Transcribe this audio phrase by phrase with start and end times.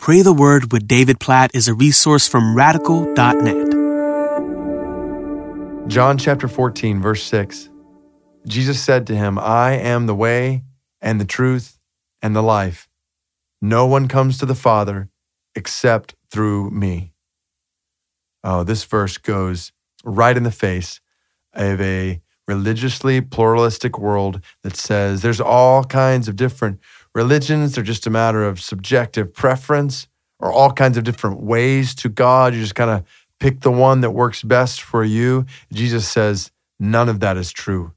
[0.00, 3.68] Pray the Word with David Platt is a resource from radical.net.
[5.88, 7.68] John chapter 14, verse 6.
[8.46, 10.62] Jesus said to him, I am the way
[11.02, 11.78] and the truth
[12.22, 12.88] and the life.
[13.60, 15.10] No one comes to the Father
[15.54, 17.12] except through me.
[18.42, 19.70] Oh, this verse goes
[20.02, 21.02] right in the face
[21.52, 26.80] of a religiously pluralistic world that says there's all kinds of different
[27.14, 30.08] religions, they're just a matter of subjective preference
[30.38, 32.54] or all kinds of different ways to God.
[32.54, 33.04] You just kind of
[33.38, 35.46] pick the one that works best for you.
[35.72, 37.92] Jesus says none of that is true.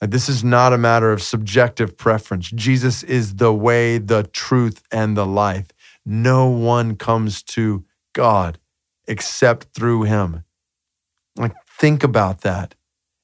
[0.00, 2.50] Like, this is not a matter of subjective preference.
[2.50, 5.68] Jesus is the way, the truth, and the life.
[6.06, 8.58] No one comes to God
[9.06, 10.44] except through him.
[11.36, 12.74] Like, think about that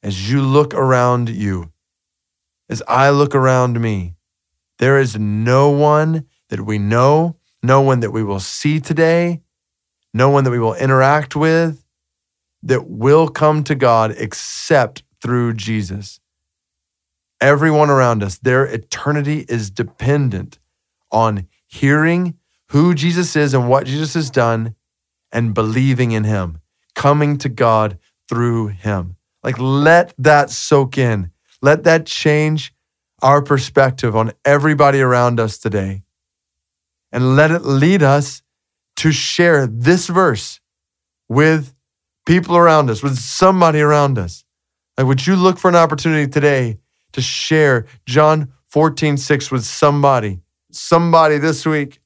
[0.03, 1.73] as you look around you,
[2.69, 4.16] as I look around me.
[4.79, 9.41] There is no one that we know, no one that we will see today,
[10.13, 11.85] no one that we will interact with
[12.63, 16.21] that will come to God except through Jesus.
[17.41, 20.59] Everyone around us, their eternity is dependent
[21.11, 22.35] on hearing
[22.71, 24.75] who Jesus is and what Jesus has done
[25.33, 26.61] and believing in him,
[26.95, 29.17] coming to God through him.
[29.43, 31.31] Like, let that soak in.
[31.63, 32.73] Let that change
[33.23, 36.03] our perspective on everybody around us today.
[37.13, 38.43] And let it lead us
[38.97, 40.61] to share this verse
[41.29, 41.75] with
[42.27, 44.45] people around us, with somebody around us.
[44.97, 46.79] Like, would you look for an opportunity today
[47.13, 50.41] to share John 14, 6 with somebody?
[50.71, 52.01] Somebody this week.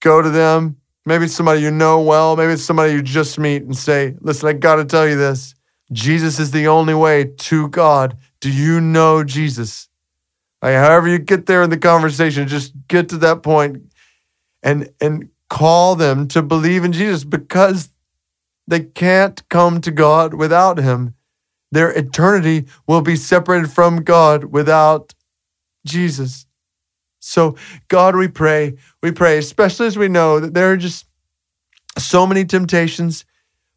[0.00, 0.76] Go to them.
[1.06, 2.36] Maybe it's somebody you know well.
[2.36, 5.54] Maybe it's somebody you just meet and say, listen, I got to tell you this.
[5.90, 8.16] Jesus is the only way to God.
[8.40, 9.88] Do you know Jesus?
[10.62, 13.92] Like however you get there in the conversation, just get to that point
[14.62, 17.90] and and call them to believe in Jesus because
[18.66, 21.14] they can't come to God without him.
[21.70, 25.14] Their eternity will be separated from God without
[25.86, 26.46] Jesus.
[27.20, 27.56] So,
[27.88, 31.06] God, we pray, we pray, especially as we know that there are just
[31.98, 33.24] so many temptations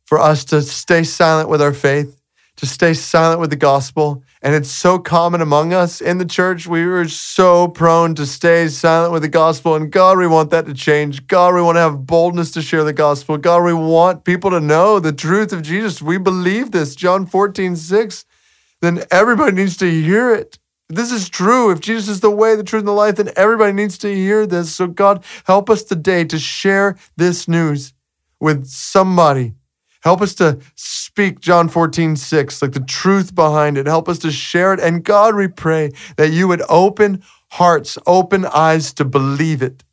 [0.06, 2.20] for us to stay silent with our faith
[2.57, 4.23] to stay silent with the gospel.
[4.41, 6.67] And it's so common among us in the church.
[6.67, 9.75] We are so prone to stay silent with the gospel.
[9.75, 11.28] And God, we want that to change.
[11.28, 13.38] God, we want to have boldness to share the gospel.
[13.38, 16.01] God, we want people to know the truth of Jesus.
[16.01, 16.95] We believe this.
[16.95, 18.25] John 14, 6.
[18.81, 20.59] Then everybody needs to hear it.
[20.89, 21.72] This is true.
[21.72, 24.45] If Jesus is the way, the truth, and the life, then everybody needs to hear
[24.45, 24.75] this.
[24.75, 27.94] So, God, help us today to share this news
[28.39, 29.53] with somebody
[30.01, 33.85] Help us to speak John 14, 6, like the truth behind it.
[33.85, 34.79] Help us to share it.
[34.79, 39.84] And God, we pray that you would open hearts, open eyes to believe it.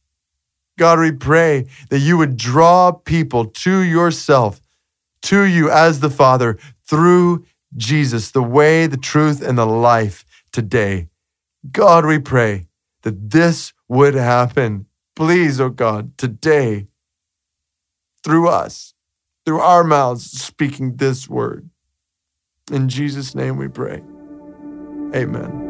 [0.79, 4.61] God, we pray that you would draw people to yourself,
[5.23, 7.45] to you as the Father, through
[7.77, 11.09] Jesus, the way, the truth, and the life today.
[11.71, 12.69] God, we pray
[13.03, 14.87] that this would happen.
[15.17, 16.87] Please, oh God, today,
[18.23, 18.95] through us
[19.49, 21.71] through our mouths speaking this word.
[22.71, 24.03] In Jesus' name we pray.
[25.15, 25.68] Amen.